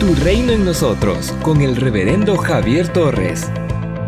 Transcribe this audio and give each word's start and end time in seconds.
Tu 0.00 0.14
reino 0.14 0.52
en 0.52 0.66
nosotros 0.66 1.32
con 1.40 1.62
el 1.62 1.74
reverendo 1.74 2.36
Javier 2.36 2.92
Torres. 2.92 3.46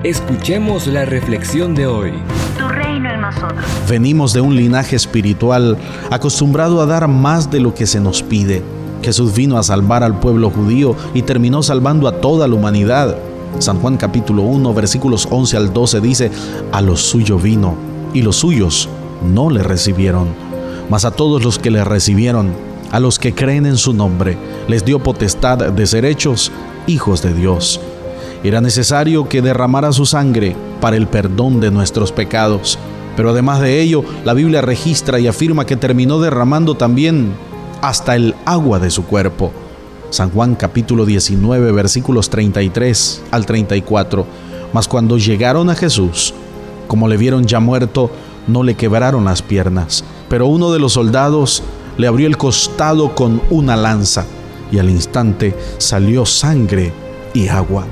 Escuchemos 0.05 0.87
la 0.87 1.07
reflexión 1.07 1.75
de 1.75 1.87
hoy. 1.87 2.13
Tu 2.59 2.69
reino 2.69 3.11
en 3.11 3.23
nosotros. 3.23 3.65
Venimos 3.89 4.35
de 4.35 4.43
un 4.43 4.55
linaje 4.55 4.97
espiritual 4.97 5.79
acostumbrado 6.11 6.83
a 6.83 6.87
dar 6.87 7.09
más 7.09 7.51
de 7.51 7.61
lo 7.61 7.75
que 7.75 7.87
se 7.87 8.01
nos 8.01 8.23
pide. 8.23 8.63
Jesús 9.03 9.35
vino 9.35 9.57
a 9.57 9.63
salvar 9.63 10.05
al 10.05 10.21
pueblo 10.21 10.51
judío 10.51 10.95
y 11.15 11.23
terminó 11.23 11.63
salvando 11.63 12.07
a 12.07 12.21
toda 12.21 12.47
la 12.47 12.55
humanidad. 12.55 13.17
San 13.59 13.81
Juan 13.81 13.97
capítulo 13.97 14.43
1 14.43 14.75
versículos 14.75 15.27
11 15.31 15.57
al 15.57 15.73
12 15.73 16.01
dice, 16.03 16.31
a 16.71 16.83
los 16.83 17.01
suyos 17.01 17.43
vino 17.43 17.77
y 18.13 18.21
los 18.21 18.37
suyos 18.37 18.91
no 19.25 19.49
le 19.49 19.63
recibieron. 19.63 20.29
Mas 20.91 21.07
a 21.07 21.13
todos 21.13 21.43
los 21.43 21.59
que 21.59 21.71
le 21.71 21.83
recibieron, 21.83 22.68
a 22.91 23.01
los 23.01 23.19
que 23.19 23.35
creen 23.35 23.67
en 23.67 23.77
su 23.77 23.93
nombre, 23.93 24.37
les 24.69 24.85
dio 24.85 24.99
potestad 24.99 25.59
de 25.59 25.87
ser 25.87 26.05
hechos 26.05 26.51
hijos 26.87 27.23
de 27.23 27.35
Dios. 27.35 27.81
Era 28.45 28.61
necesario 28.61 29.29
que 29.29 29.43
derramara 29.43 29.93
su 29.93 30.07
sangre 30.07 30.55
para 30.81 30.97
el 30.97 31.07
perdón 31.07 31.61
de 31.61 31.71
nuestros 31.71 32.13
pecados. 32.13 32.79
Pero 33.17 33.31
además 33.31 33.61
de 33.61 33.81
ello, 33.81 34.05
la 34.25 34.33
Biblia 34.33 34.63
registra 34.63 35.19
y 35.19 35.27
afirma 35.27 35.67
que 35.67 35.77
terminó 35.77 36.21
derramando 36.21 36.77
también 36.77 37.33
hasta 37.83 38.15
el 38.15 38.35
agua 38.45 38.79
de 38.79 38.91
su 38.91 39.05
cuerpo. 39.05 39.51
San 40.11 40.31
Juan 40.31 40.55
capítulo 40.55 41.05
19 41.05 41.73
versículos 41.73 42.31
33 42.31 43.23
al 43.33 43.45
34. 43.45 44.25
Mas 44.73 44.87
cuando 44.87 45.19
llegaron 45.19 45.69
a 45.69 45.75
Jesús, 45.75 46.33
como 46.87 47.09
le 47.09 47.17
vieron 47.17 47.45
ya 47.45 47.59
muerto, 47.59 48.11
no 48.47 48.63
le 48.63 48.75
quebraron 48.75 49.25
las 49.25 49.43
piernas. 49.43 50.05
Pero 50.29 50.47
uno 50.47 50.73
de 50.73 50.79
los 50.79 50.93
soldados 50.93 51.63
le 51.99 52.07
abrió 52.07 52.27
el 52.27 52.39
costado 52.39 53.15
con 53.15 53.43
una 53.51 53.77
lanza 53.77 54.25
y 54.73 54.79
al 54.79 54.89
instante 54.89 55.55
salió 55.77 56.25
sangre 56.25 56.93
y 57.35 57.49
agua. 57.49 57.85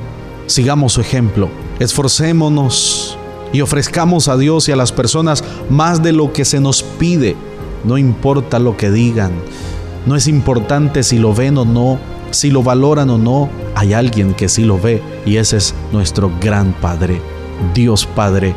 Sigamos 0.46 0.94
su 0.94 1.00
ejemplo, 1.00 1.50
esforcémonos 1.78 3.18
y 3.52 3.60
ofrezcamos 3.60 4.28
a 4.28 4.36
Dios 4.36 4.68
y 4.68 4.72
a 4.72 4.76
las 4.76 4.92
personas 4.92 5.44
más 5.68 6.02
de 6.02 6.12
lo 6.12 6.32
que 6.32 6.44
se 6.44 6.60
nos 6.60 6.82
pide. 6.82 7.36
No 7.84 7.98
importa 7.98 8.58
lo 8.58 8.76
que 8.76 8.90
digan, 8.90 9.32
no 10.06 10.14
es 10.16 10.28
importante 10.28 11.02
si 11.02 11.18
lo 11.18 11.34
ven 11.34 11.58
o 11.58 11.64
no, 11.64 11.98
si 12.30 12.50
lo 12.50 12.62
valoran 12.62 13.10
o 13.10 13.18
no, 13.18 13.48
hay 13.74 13.92
alguien 13.92 14.34
que 14.34 14.48
sí 14.48 14.64
lo 14.64 14.80
ve 14.80 15.02
y 15.24 15.36
ese 15.36 15.56
es 15.56 15.74
nuestro 15.92 16.30
gran 16.40 16.72
Padre, 16.72 17.20
Dios 17.74 18.06
Padre. 18.06 18.54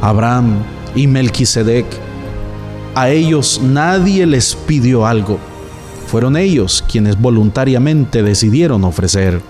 Abraham 0.00 0.62
y 0.94 1.06
Melquisedec, 1.06 1.86
a 2.94 3.10
ellos 3.10 3.60
nadie 3.62 4.26
les 4.26 4.54
pidió 4.54 5.06
algo. 5.06 5.38
Fueron 6.06 6.36
ellos 6.36 6.84
quienes 6.90 7.20
voluntariamente 7.20 8.22
decidieron 8.22 8.84
ofrecer. 8.84 9.40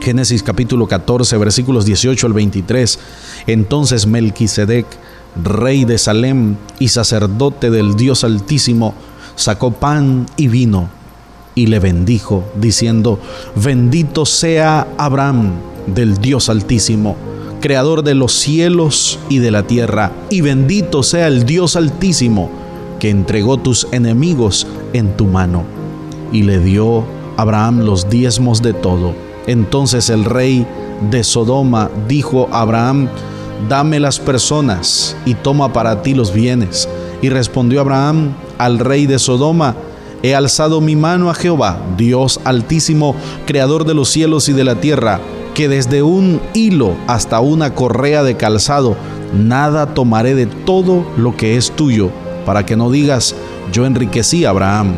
Génesis 0.00 0.42
capítulo 0.42 0.88
14 0.88 1.36
versículos 1.36 1.84
18 1.84 2.26
al 2.26 2.32
23. 2.32 2.98
Entonces 3.46 4.06
Melquisedec, 4.06 4.86
rey 5.42 5.84
de 5.84 5.98
Salem 5.98 6.56
y 6.78 6.88
sacerdote 6.88 7.70
del 7.70 7.96
Dios 7.96 8.24
Altísimo, 8.24 8.94
sacó 9.36 9.72
pan 9.72 10.26
y 10.36 10.48
vino 10.48 10.88
y 11.54 11.66
le 11.66 11.78
bendijo, 11.78 12.44
diciendo, 12.56 13.18
bendito 13.56 14.24
sea 14.24 14.86
Abraham 14.96 15.52
del 15.86 16.16
Dios 16.18 16.48
Altísimo, 16.48 17.16
creador 17.60 18.02
de 18.02 18.14
los 18.14 18.32
cielos 18.32 19.18
y 19.28 19.38
de 19.38 19.50
la 19.50 19.62
tierra, 19.64 20.12
y 20.30 20.40
bendito 20.40 21.02
sea 21.02 21.28
el 21.28 21.44
Dios 21.44 21.76
Altísimo, 21.76 22.50
que 22.98 23.10
entregó 23.10 23.56
tus 23.56 23.86
enemigos 23.92 24.66
en 24.92 25.16
tu 25.16 25.26
mano. 25.26 25.64
Y 26.32 26.42
le 26.42 26.58
dio 26.58 27.04
Abraham 27.36 27.80
los 27.80 28.10
diezmos 28.10 28.62
de 28.62 28.72
todo. 28.72 29.14
Entonces 29.46 30.10
el 30.10 30.24
rey 30.24 30.66
de 31.10 31.24
Sodoma 31.24 31.90
dijo 32.08 32.48
a 32.52 32.60
Abraham, 32.60 33.08
dame 33.68 34.00
las 34.00 34.18
personas 34.18 35.16
y 35.24 35.34
toma 35.34 35.72
para 35.72 36.02
ti 36.02 36.14
los 36.14 36.32
bienes. 36.32 36.88
Y 37.22 37.28
respondió 37.28 37.80
Abraham 37.80 38.34
al 38.58 38.78
rey 38.78 39.06
de 39.06 39.18
Sodoma, 39.18 39.74
he 40.22 40.34
alzado 40.34 40.80
mi 40.80 40.96
mano 40.96 41.30
a 41.30 41.34
Jehová, 41.34 41.80
Dios 41.96 42.40
altísimo, 42.44 43.14
creador 43.46 43.84
de 43.84 43.94
los 43.94 44.10
cielos 44.10 44.48
y 44.48 44.52
de 44.52 44.64
la 44.64 44.76
tierra, 44.76 45.20
que 45.60 45.68
desde 45.68 46.02
un 46.02 46.40
hilo 46.54 46.96
hasta 47.06 47.40
una 47.40 47.74
correa 47.74 48.22
de 48.22 48.34
calzado, 48.34 48.96
nada 49.34 49.92
tomaré 49.92 50.34
de 50.34 50.46
todo 50.46 51.04
lo 51.18 51.36
que 51.36 51.58
es 51.58 51.70
tuyo, 51.72 52.08
para 52.46 52.64
que 52.64 52.76
no 52.76 52.90
digas, 52.90 53.34
yo 53.70 53.84
enriquecí 53.84 54.46
a 54.46 54.50
Abraham. 54.50 54.94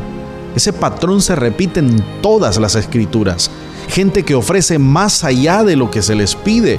Ese 0.55 0.73
patrón 0.73 1.21
se 1.21 1.35
repite 1.35 1.81
en 1.81 2.01
todas 2.21 2.59
las 2.59 2.77
escrituras 2.77 3.51
gente 3.89 4.23
que 4.23 4.37
ofrece 4.37 4.79
más 4.79 5.25
allá 5.25 5.65
de 5.65 5.75
lo 5.75 5.91
que 5.91 6.01
se 6.01 6.15
les 6.15 6.37
pide 6.37 6.79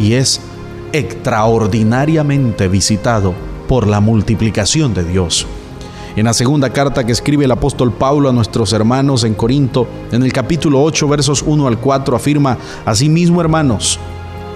y 0.00 0.14
es 0.14 0.40
extraordinariamente 0.92 2.66
visitado 2.66 3.34
por 3.68 3.86
la 3.86 4.00
multiplicación 4.00 4.94
de 4.94 5.04
Dios. 5.04 5.46
En 6.14 6.26
la 6.26 6.34
segunda 6.34 6.68
carta 6.68 7.04
que 7.04 7.12
escribe 7.12 7.46
el 7.46 7.50
apóstol 7.52 7.90
Pablo 7.90 8.28
a 8.28 8.34
nuestros 8.34 8.74
hermanos 8.74 9.24
en 9.24 9.32
Corinto, 9.32 9.88
en 10.12 10.22
el 10.22 10.30
capítulo 10.30 10.82
8, 10.82 11.08
versos 11.08 11.42
1 11.42 11.66
al 11.66 11.78
4, 11.78 12.14
afirma, 12.14 12.58
Asimismo, 12.84 13.40
hermanos, 13.40 13.98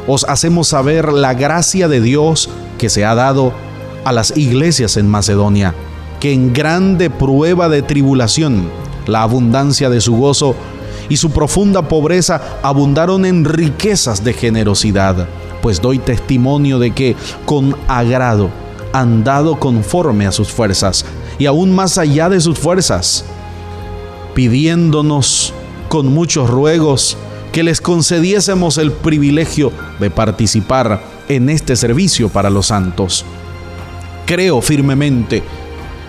os 0.07 0.25
hacemos 0.25 0.69
saber 0.69 1.11
la 1.15 1.33
gracia 1.33 1.89
de 1.89 2.03
Dios 2.03 2.51
que 2.77 2.91
se 2.91 3.07
ha 3.07 3.15
dado 3.15 3.55
a 4.05 4.13
las 4.13 4.37
iglesias 4.37 4.99
en 4.99 5.09
Macedonia, 5.09 5.75
que 6.21 6.35
en 6.35 6.53
grande 6.53 7.09
prueba 7.09 7.71
de 7.71 7.81
tribulación, 7.81 8.69
la 9.07 9.23
abundancia 9.23 9.89
de 9.89 10.03
su 10.03 10.15
gozo 10.15 10.55
y 11.09 11.17
su 11.17 11.31
profunda 11.31 11.89
pobreza 11.89 12.59
abundaron 12.63 13.25
en 13.25 13.47
riquezas 13.47 14.23
de 14.23 14.35
generosidad, 14.35 15.27
pues 15.63 15.81
doy 15.81 16.01
testimonio 16.01 16.79
de 16.79 16.91
que 16.91 17.17
con 17.47 17.75
agrado 17.89 18.51
han 18.93 19.25
dado 19.25 19.59
conforme 19.59 20.27
a 20.27 20.33
sus 20.33 20.53
fuerzas 20.53 21.07
y 21.39 21.47
aún 21.47 21.75
más 21.75 21.99
allá 21.99 22.29
de 22.29 22.41
sus 22.41 22.59
fuerzas, 22.59 23.25
pidiéndonos 24.35 25.53
con 25.89 26.07
muchos 26.07 26.51
ruegos 26.51 27.17
que 27.53 27.63
les 27.63 27.81
concediésemos 27.81 28.79
el 28.79 28.93
privilegio 28.93 29.73
de 29.99 30.11
participar 30.11 31.03
en 31.29 31.49
este 31.49 31.77
servicio 31.77 32.29
para 32.29 32.51
los 32.51 32.67
santos. 32.67 33.25
Creo 34.27 34.61
firmemente 34.61 35.43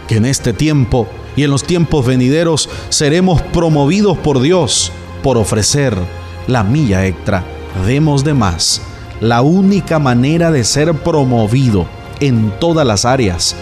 que 0.08 0.18
en 0.18 0.26
este 0.26 0.54
tiempo 0.54 1.08
y 1.36 1.44
en 1.44 1.52
los 1.52 1.64
tiempos 1.64 2.06
venideros 2.06 2.70
seremos 2.90 3.42
promovidos 3.42 4.18
por 4.18 4.42
Dios 4.42 4.92
por 5.24 5.38
ofrecer 5.38 5.96
la 6.48 6.64
milla 6.64 7.06
extra. 7.06 7.46
Demos 7.86 8.24
de 8.24 8.34
más. 8.34 8.82
La 9.22 9.42
única 9.42 10.00
manera 10.00 10.52
de 10.52 10.64
ser 10.64 10.94
promovido 10.94 11.86
en 12.20 12.52
todas 12.59 12.86
las 12.86 13.06
áreas, 13.06 13.56